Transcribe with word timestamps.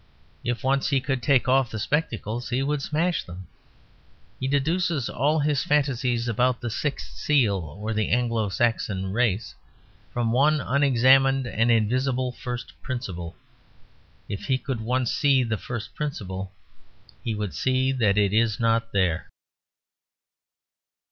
If 0.43 0.63
once 0.63 0.87
he 0.87 0.99
could 0.99 1.21
take 1.21 1.47
off 1.47 1.69
the 1.69 1.77
spectacles 1.77 2.49
he 2.49 2.63
would 2.63 2.81
smash 2.81 3.23
them. 3.23 3.45
He 4.39 4.47
deduces 4.47 5.07
all 5.11 5.37
his 5.37 5.61
fantasies 5.61 6.27
about 6.27 6.59
the 6.59 6.71
Sixth 6.71 7.13
Seal 7.15 7.77
or 7.79 7.93
the 7.93 8.09
Anglo 8.09 8.49
Saxon 8.49 9.11
Race 9.13 9.53
from 10.11 10.31
one 10.31 10.59
unexamined 10.59 11.45
and 11.45 11.69
invisible 11.69 12.31
first 12.31 12.73
principle. 12.81 13.35
If 14.27 14.45
he 14.45 14.57
could 14.57 14.81
once 14.81 15.13
see 15.13 15.43
the 15.43 15.59
first 15.59 15.93
principle, 15.93 16.51
he 17.23 17.35
would 17.35 17.53
see 17.53 17.91
that 17.91 18.17
it 18.17 18.33
is 18.33 18.59
not 18.59 18.93
there. 18.93 19.29